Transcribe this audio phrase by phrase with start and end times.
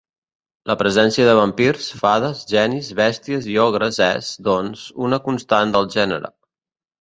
[0.69, 6.35] La presència de vampirs, fades, genis, bèsties i ogres és, doncs, una constant del gènere.